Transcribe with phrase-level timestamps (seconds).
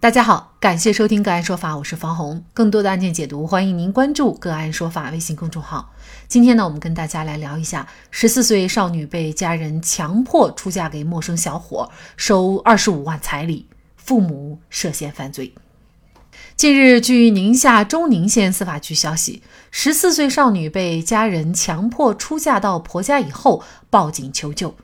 [0.00, 2.44] 大家好，感谢收听个案说法，我是方红。
[2.54, 5.92] 更多的案件解读，欢迎您关注个案说法微信公众号。
[6.28, 13.66] 今天呢，我们跟大家来聊一下十四岁少女被家人强迫出嫁给陌生小伙，收二十五万彩礼，
[13.96, 15.52] 父母涉嫌犯罪。
[16.54, 19.42] 近日，据宁夏中宁县司法局消息，
[19.72, 24.76] 十四岁少女被家人强迫出嫁到婆家以后，报警求救。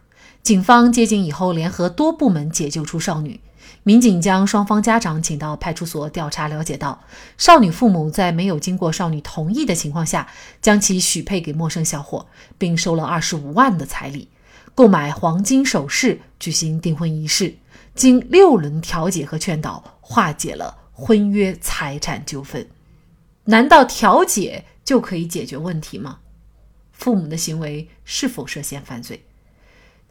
[0.42, 3.38] 警方接警以后，联合多部门解救出少女。
[3.84, 6.98] 民警将双方家长请到派出所调查，了解到
[7.36, 10.26] 少女父母在没有经过少女同意的情况下，
[10.62, 12.26] 将其许配给陌生小伙，
[12.56, 14.28] 并收了二十五万的彩礼，
[14.74, 17.54] 购买黄金首饰，举行订婚仪式。
[17.94, 22.66] 经六轮调解和劝导，化解了婚约财产纠纷。
[23.44, 26.18] 难道调解就可以解决问题吗？
[26.92, 29.22] 父母的行为是否涉嫌犯罪？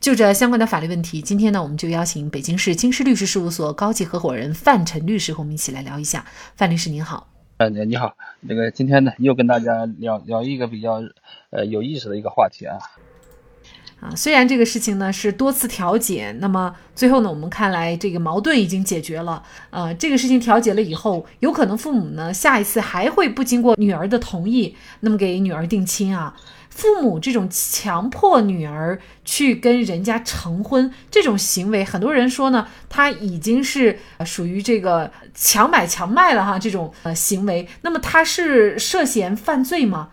[0.03, 6.25] 就这相关的法律问题，今天呢，我们就邀请北京市京师律师事务所高级合伙人范晨律师和我们一起来聊一下。
[6.57, 11.01] 范律师您好，呃，你好，那个今天呢又跟大家聊聊一个比较
[11.51, 12.79] 呃有意思的一个话题啊。
[14.03, 19.41] 啊，虽然这个事情呢是多次调解，那么最后呢，我们看来这个矛盾已经解决了。
[19.69, 26.35] 呃，这个事情调解了以后，有可能父母呢下一次还会不经过女儿的同意，那么给女儿定亲啊。
[26.69, 40.09] 父母这种强迫女儿去跟人家成婚这种行为，很多人说呢，他已经是属于这个强买强卖了哈，这种呃行为，那么他是涉嫌犯罪吗？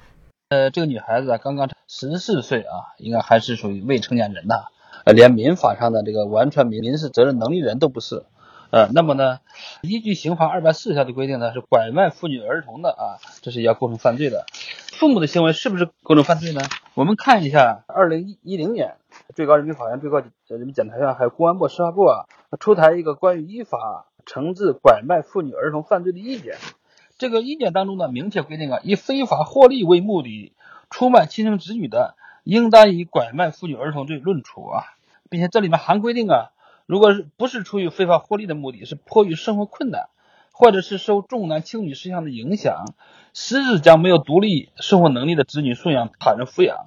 [0.51, 4.65] 呃，这个女孩子啊，刚刚十四岁啊，应该还是属于未成年人呐，
[5.05, 8.25] 呃，连民法上的这个完全民民事责任能力人都不是。
[8.71, 9.39] 呃，那么呢，
[9.83, 14.45] 依据刑法二百四十条的规定呢，是拐卖妇女儿童的啊，这是要构成犯罪的。
[14.99, 16.63] 父母的行为是不是构成犯罪呢？
[16.95, 18.97] 我们看一下，二零一零年，
[19.37, 22.27] 最高人民法院、最高人民检察院还有公安部、司法部啊，
[22.59, 26.57] 出台一个关于依法惩治拐卖妇女儿童犯罪的意见。
[27.21, 30.55] 这个意见当中呢，明确规定啊，以非法获利为目的
[30.89, 34.85] 出卖亲生子女的，应当以拐卖妇女儿童罪论处啊，
[35.29, 36.53] 并且这里面还规定啊。
[36.87, 40.09] 如果不是出于非法获利的目的，是迫于生活困难，
[40.51, 42.87] 或者是受重男轻女思想的影响，
[43.35, 46.87] 私自将没有独立生活能力的子女送养他人抚养，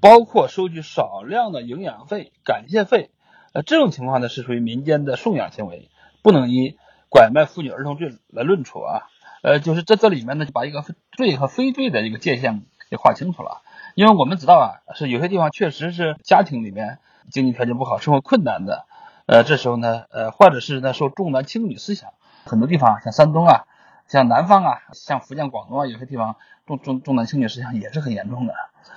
[0.00, 3.10] 包括收取少量的营养费、感谢费，
[3.52, 5.90] 呃，这种情况呢是属于民间的送养行为，
[6.22, 6.78] 不能以
[7.08, 9.08] 拐卖妇女儿童罪来论处啊。
[9.46, 13.62] 呃，就是在这里面呢，就把一个罪和非罪的一个界限给划清楚了。
[13.94, 16.98] 因为我们知道啊，是有些地方确实是家庭里面
[17.30, 18.86] 经济条件不好、生活困难的。
[19.26, 22.10] 呃，这时候呢，呃，或者是呢受重男轻女思想，
[22.44, 23.66] 很多地方像山东啊，
[24.08, 26.34] 像南方啊，像福建、广东啊，有些地方
[26.66, 28.54] 重重重男轻女思想也是很严重的。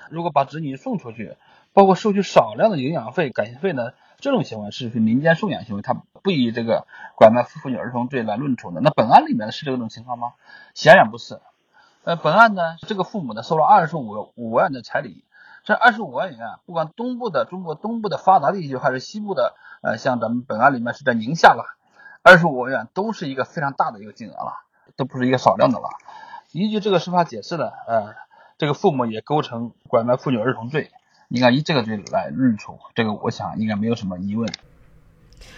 [0.10, 1.38] 如果把子女送出去，
[1.74, 6.86] 包括收取少量的营养费、感谢费呢，这种行为是民间送养行为，它不以这个
[7.16, 8.82] 拐卖妇女儿童罪来论处的。
[8.82, 10.34] 那本案里面是这种情况吗？
[10.74, 11.40] 显然不是。
[12.04, 15.24] 呃，本案呢，这个父母呢收了二十五五万的彩礼。
[15.66, 21.64] 这二十五万元啊，不管东部的中国东部的发达地区，还是西部的，呃，像咱们本案里面是在宁夏吧，
[22.24, 24.54] 二十五万元都是一个非常大的一个金额了，
[24.96, 25.90] 都不是一个少量的了。
[26.52, 28.16] 依据这个司法解释呢，呃，
[28.58, 30.92] 这个父母也构成拐卖妇女儿童罪，
[31.30, 34.48] 应该以这个罪来论处，这个我想应该没有什么疑问。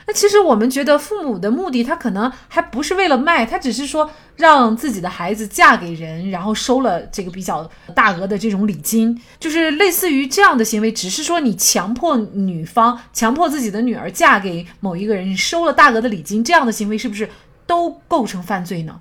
[0.05, 10.91] 那其实我们觉得父母的目的，他可能还不是为了卖，他只是说让自己的孩子嫁给人，然后收了这个比较大额的这种礼金，就是类似于这样的行为。
[10.91, 17.29] 只是说你强迫女方强迫自己的女儿嫁给某一个人，你收了大额的礼金，这样的行为是不是
[17.65, 18.99] 都构成犯罪呢？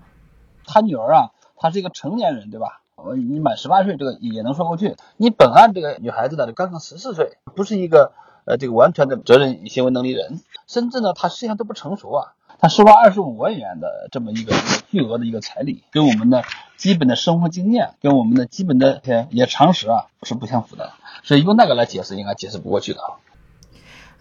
[0.64, 2.79] 他女儿啊，她是一个成年人，对吧？
[3.16, 4.96] 你满十八岁，这个也能说过去。
[5.16, 8.12] 你本案这个女孩子呢，就刚刚十四岁，不是一个。
[8.46, 14.54] 呃，这个完全的责任行为能力人，甚至呢，他思想都不成熟啊，她收了二十五万元的这么一个
[14.90, 16.42] 巨额的一个彩礼，跟我们的
[16.76, 19.00] 基本的生活经验，跟我们的基本的
[19.30, 23.16] 也常识啊是不相符的，所以用那个来解释，应该解释不过去的啊。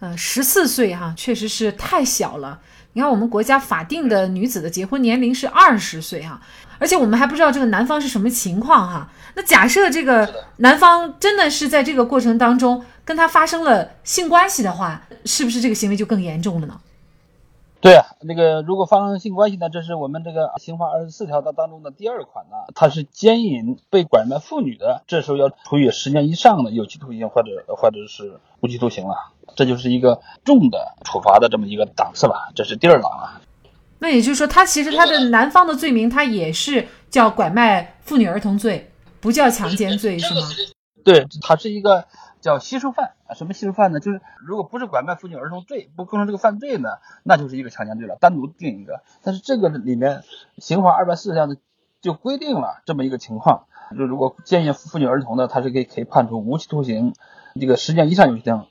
[0.00, 2.58] 呃，十四岁哈，确实是太小了。
[2.94, 6.40] 你看，我们国家法定的女子的结婚年龄是二十岁哈，
[6.78, 9.08] 而且我们还不知道这个男方是什么情况哈。
[9.34, 16.80] 那假设这个男方真的是在这个过程当中跟他发生了性关系的话，是不是这个行为就更严重了呢？
[17.80, 29.16] 对啊，那个如果发生性关系呢，这是我们这个刑法二十四条的当中的第二款呢，它是奸淫被拐卖妇女的，这时候要处以十年以上的有期徒刑或者或者是无期徒刑了。
[29.56, 33.40] 这就是一个重的处罚的这么一个档次吧，这是第二档啊。
[33.98, 38.90] 那也就是说，他其实他的男方的罪名，他也是叫拐卖妇女儿童罪，
[39.20, 40.40] 不叫强奸罪，是吗？
[41.02, 42.04] 对，他是一个
[42.40, 43.34] 叫吸收犯啊。
[43.34, 44.00] 什么吸收犯呢？
[44.00, 46.88] 就是如果不是拐卖妇女儿童罪，不构成这个犯罪呢，
[47.22, 49.02] 那就是一个强奸罪了，单独定一个。
[49.22, 50.22] 但是这个里面
[50.58, 51.56] 刑法二百四十条呢
[52.00, 53.64] 就规定了这么一个情况，
[53.96, 57.14] 就如果奸淫妇女儿童呢，他是可以可以判处无期徒刑，
[57.60, 58.66] 这个十年以上有期徒刑。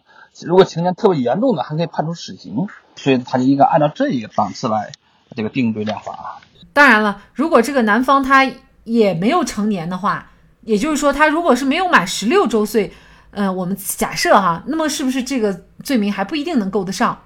[0.47, 2.67] 如果情节特别严重的，还可以判处死刑。
[2.95, 4.91] 所以他就应该按照这一个档次来
[5.33, 6.41] 这个定罪量罚。
[6.73, 8.51] 当然了，如果这个男方他
[8.83, 10.29] 也没有成年的话，
[10.61, 12.91] 也就是说他如果是没有满十六周岁，
[13.31, 15.53] 呃，我们假设哈，那么是不是这个
[15.83, 17.17] 罪名还不一定能够得上？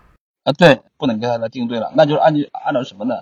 [0.43, 2.33] 啊，对，不能给他来定罪了，那就是按
[2.65, 3.15] 按照什么呢？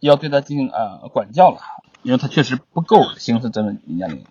[0.00, 1.58] 要对他进行呃管教了，
[2.02, 4.24] 因为他确实不够刑事责任年龄。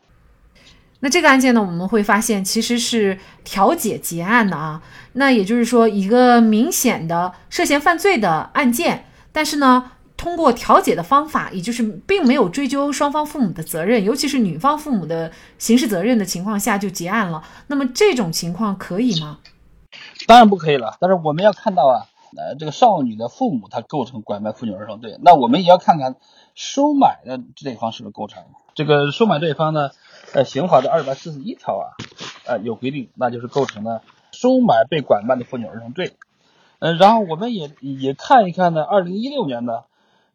[0.99, 4.81] 那这个案件呢，我们会发现其实是调解结案的啊。
[5.13, 17.41] 那也就是说，一个明显的涉嫌犯罪的案件，但是呢，通过调解的方法，也就是并没有追究双方父母的责任，尤其是女方父母的刑事责任的情况下就结案了。
[17.67, 19.39] 那么这种情况可以吗？
[20.27, 20.97] 当然不可以了。
[20.99, 22.05] 但是我们要看到啊，
[22.37, 26.17] 呃，这个少女的父母他构成拐卖妇女儿童罪，那我们也要看看
[26.53, 28.43] 收买的这一方是不是构成。
[28.75, 29.91] 这个收买这一方呢？
[30.33, 31.87] 呃，刑法的二百四十一条啊，
[32.45, 36.13] 呃，有规定，那就是构成了收买被拐卖的妇女儿童罪。
[36.77, 39.85] 呃，然后我们也也看一看呢，二零一六年的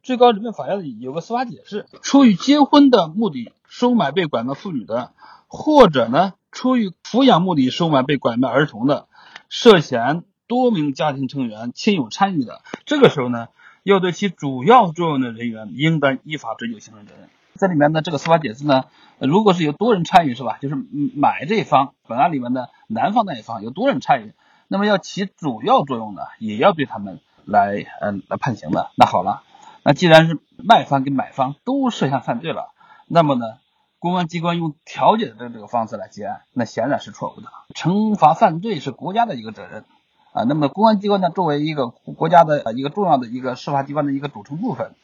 [0.04, 5.12] 最高人民法院有个司法解释，出于结婚的目的收买被拐卖妇女的，
[5.48, 9.06] 或者呢，出于抚养目的收买被拐卖儿童的，
[9.48, 13.48] 涉嫌多名家庭成员亲友参与的，这个时候呢，
[13.82, 17.30] 要对其主要作用的人员应当依法追究刑事责任。
[17.56, 18.84] 这里面的这个司法解释呢，
[19.18, 20.58] 如果是有多人参与，是吧？
[20.60, 20.76] 就是
[21.16, 24.34] 买这一方本案里面的男方那一方有多人参与，
[24.68, 28.90] 那么要起主要作用的，也要对他们来嗯来判刑的。
[28.98, 29.44] 那好了，
[29.84, 32.72] 那既然是卖方跟买方都涉嫌犯罪了，
[33.06, 33.58] 那么呢，
[33.98, 37.48] 公安机关用调解的这个方式来结案，那显然是错误的。
[37.74, 39.84] 惩罚犯罪是国家的一个责任
[40.32, 44.94] 啊，那么公安机关呢，作为一个国家的一个重要的一个司法机关的一个组成部分。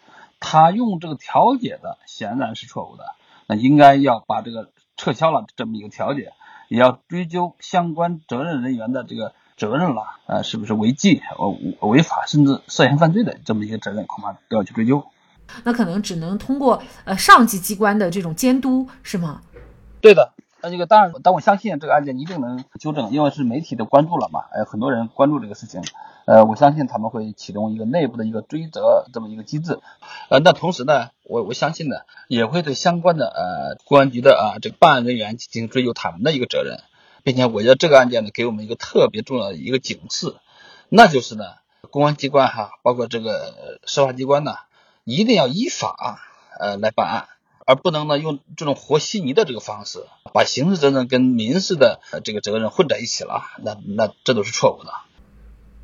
[0.43, 3.05] 他用这个调解的显然是错误的，
[3.47, 6.33] 那应该要把这个撤销了这么一个调解，
[6.69, 15.05] 也要追究相关责任人员的这个责任了，呃，是不是违纪、呃违法甚至涉嫌犯罪的这么一个责任，恐怕都要去追究。
[15.65, 19.43] 那可能只能通过呃上级机关的这种监督，是吗？
[20.01, 20.33] 对的。
[20.63, 25.83] 那这个当然，但我相信这个案件一定能纠正，因为是媒体的关注了嘛，呃，很多人关注这个事情，
[26.27, 29.79] 呃，我相信他们会启动一个内部的一个追责这么一个机制，
[30.29, 31.97] 呃，那同时呢，我我相信呢，
[32.29, 36.81] 也会对相关的呃公安局的啊这个办案人员进行追究他们的一个责任，
[37.23, 40.35] 并且我觉得这个案件呢，给我们一个特别重要的一个警示，
[40.89, 41.45] 那就是呢，
[41.91, 44.57] 公安机关哈，包括这个司法机关呢，
[45.05, 46.21] 一定要依法
[46.59, 47.29] 呃来办案。
[47.67, 54.93] 而不能呢用这种和稀泥的这个方式，把刑事责任跟民事的这个责任混在一起了，那那这都是错误的。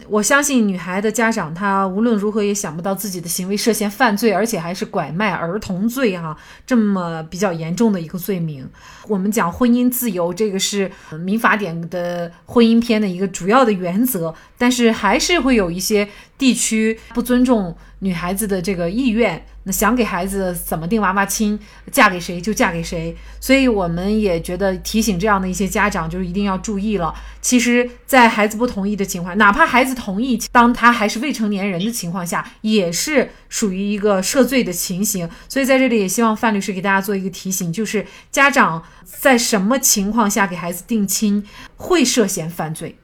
[0.08, 8.68] 我相信女孩的家长，她无论如何也想不到自己的行为涉嫌犯罪，而且还是拐卖儿童罪哈，这么比较严重的一个罪名。
[9.08, 10.90] 我们讲婚姻自由，这个是
[11.24, 19.44] 民法典的婚姻篇的一个主要的原则，但是还是会有一些地区不尊重女孩子的这个意愿。
[19.68, 21.58] 那想给孩子怎么定娃娃亲，
[21.90, 27.12] 嫁给谁就嫁给谁，所以我们也觉得提醒这样的一些家长，就是一定要注意了。
[27.40, 35.28] 其实，在孩子不同意的情况，哪怕孩子同意，当他还是未成年人的情况下，也是属于一个涉罪的情形。
[35.48, 42.96] 所以在这里也希望范律师给大家做一个提醒，就是家长在什么情况下给孩子定亲会涉嫌犯罪？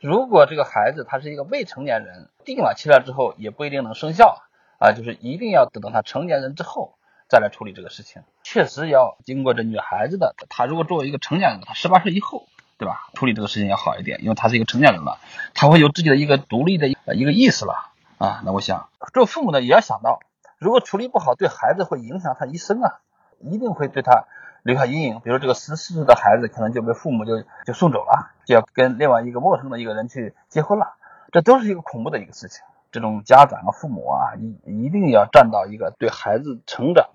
[0.00, 4.42] 如果这个孩子他是一个未成年人，定了期了之后，也不一定能生效。
[4.80, 6.94] 啊，就是一定要等到他成年人之后
[7.28, 12.46] 再来处理这个事情，确实要经过这女孩子的，她如果作为一个成年人，她十八岁以后，
[12.78, 13.08] 对吧？
[13.14, 15.18] 处理这个事情要好一点，因为她是一个成年人了，
[15.52, 18.40] 她会有自己的一个独立的一个意识了啊。
[18.44, 20.20] 那我想，做父母的也要想到，
[20.58, 23.00] 如果处理不好，对孩子会影响他一生啊，
[23.40, 24.26] 一定会对他
[24.62, 25.20] 留下阴影。
[25.20, 30.94] 比如这个十四岁的孩子，可能就被父母就就送走了，就要跟另外一个陌生的一个人去结婚了，
[31.32, 32.62] 这都是一个恐怖的一个事情。
[32.90, 37.10] 这种家长啊、父母啊，一一定要站到一个对孩子成长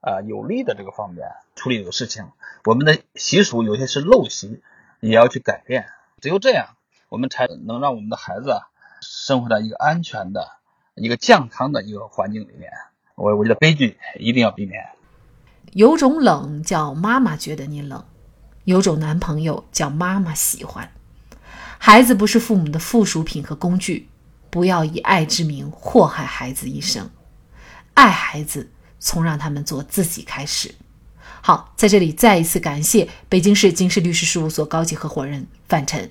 [0.00, 2.30] 啊有利的这个方面处理这个事情。
[2.64, 4.62] 我们的习俗有些是陋习，
[5.00, 5.86] 也要去改变。
[6.20, 6.76] 只有这样，
[7.10, 8.68] 我们才能让我们的孩子啊
[9.00, 10.48] 生活在一个安全的、
[10.94, 12.72] 一个健康的一个环境里面。
[13.14, 14.88] 我我觉得悲剧一定要避免。
[15.72, 18.04] 有种冷叫妈妈觉得你冷，
[18.64, 20.90] 有种男朋友叫妈妈喜欢。
[21.78, 24.08] 孩子不是父母的附属品和工具。
[24.50, 27.10] 不要以爱之名祸害孩子一生，
[27.92, 30.74] 爱孩子从让他们做自己开始。
[31.42, 36.10] 好，在这里再一次感谢北京市京师律师事务所高级合伙人范晨。